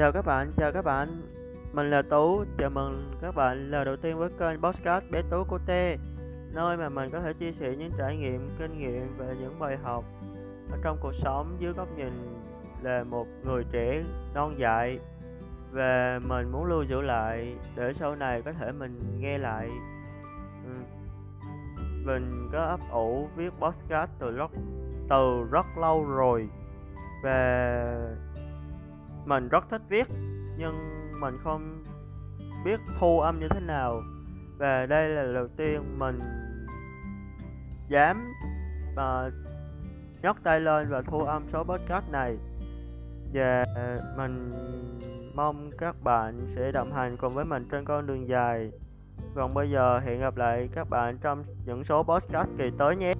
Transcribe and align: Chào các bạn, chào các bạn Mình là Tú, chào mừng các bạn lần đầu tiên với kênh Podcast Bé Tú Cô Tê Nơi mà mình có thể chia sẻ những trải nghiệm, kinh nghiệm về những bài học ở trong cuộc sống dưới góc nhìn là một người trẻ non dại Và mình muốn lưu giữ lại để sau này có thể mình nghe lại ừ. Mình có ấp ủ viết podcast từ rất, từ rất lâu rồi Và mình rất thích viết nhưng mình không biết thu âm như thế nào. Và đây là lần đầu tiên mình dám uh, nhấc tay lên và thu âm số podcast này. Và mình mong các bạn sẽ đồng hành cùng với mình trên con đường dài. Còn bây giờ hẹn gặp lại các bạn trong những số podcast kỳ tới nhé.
Chào 0.00 0.12
các 0.12 0.26
bạn, 0.26 0.52
chào 0.56 0.72
các 0.72 0.84
bạn 0.84 1.22
Mình 1.72 1.90
là 1.90 2.02
Tú, 2.02 2.44
chào 2.58 2.70
mừng 2.70 3.12
các 3.22 3.34
bạn 3.34 3.70
lần 3.70 3.84
đầu 3.84 3.96
tiên 3.96 4.18
với 4.18 4.28
kênh 4.38 4.60
Podcast 4.60 5.04
Bé 5.10 5.22
Tú 5.30 5.44
Cô 5.48 5.58
Tê 5.66 5.96
Nơi 6.52 6.76
mà 6.76 6.88
mình 6.88 7.08
có 7.12 7.20
thể 7.20 7.32
chia 7.32 7.52
sẻ 7.52 7.76
những 7.78 7.90
trải 7.98 8.16
nghiệm, 8.16 8.48
kinh 8.58 8.78
nghiệm 8.78 9.16
về 9.18 9.34
những 9.40 9.58
bài 9.58 9.76
học 9.82 10.04
ở 10.72 10.78
trong 10.84 10.98
cuộc 11.00 11.12
sống 11.22 11.56
dưới 11.58 11.72
góc 11.72 11.88
nhìn 11.96 12.12
là 12.82 13.04
một 13.04 13.26
người 13.44 13.64
trẻ 13.72 14.02
non 14.34 14.54
dại 14.58 14.98
Và 15.72 16.20
mình 16.28 16.52
muốn 16.52 16.64
lưu 16.64 16.82
giữ 16.82 17.00
lại 17.00 17.56
để 17.76 17.92
sau 18.00 18.16
này 18.16 18.42
có 18.42 18.52
thể 18.52 18.72
mình 18.72 18.98
nghe 19.18 19.38
lại 19.38 19.68
ừ. 20.64 20.72
Mình 22.04 22.48
có 22.52 22.58
ấp 22.58 22.80
ủ 22.90 23.28
viết 23.36 23.50
podcast 23.60 24.10
từ 24.18 24.30
rất, 24.30 24.50
từ 25.10 25.46
rất 25.50 25.66
lâu 25.78 26.04
rồi 26.04 26.48
Và 27.24 27.84
mình 29.30 29.48
rất 29.48 29.64
thích 29.70 29.82
viết 29.88 30.06
nhưng 30.58 30.74
mình 31.20 31.34
không 31.44 31.84
biết 32.64 32.80
thu 32.98 33.20
âm 33.20 33.40
như 33.40 33.46
thế 33.50 33.60
nào. 33.60 34.02
Và 34.58 34.86
đây 34.86 35.08
là 35.08 35.22
lần 35.22 35.34
đầu 35.34 35.48
tiên 35.56 35.98
mình 35.98 36.18
dám 37.88 38.32
uh, 38.92 39.32
nhấc 40.22 40.36
tay 40.42 40.60
lên 40.60 40.88
và 40.90 41.02
thu 41.02 41.20
âm 41.20 41.42
số 41.52 41.64
podcast 41.64 42.10
này. 42.12 42.36
Và 43.32 43.64
mình 44.16 44.50
mong 45.36 45.70
các 45.78 45.96
bạn 46.04 46.46
sẽ 46.56 46.72
đồng 46.72 46.92
hành 46.92 47.16
cùng 47.20 47.34
với 47.34 47.44
mình 47.44 47.62
trên 47.72 47.84
con 47.84 48.06
đường 48.06 48.28
dài. 48.28 48.72
Còn 49.34 49.54
bây 49.54 49.70
giờ 49.70 49.98
hẹn 49.98 50.20
gặp 50.20 50.36
lại 50.36 50.68
các 50.74 50.90
bạn 50.90 51.18
trong 51.18 51.44
những 51.66 51.84
số 51.84 52.02
podcast 52.02 52.48
kỳ 52.58 52.70
tới 52.78 52.96
nhé. 52.96 53.12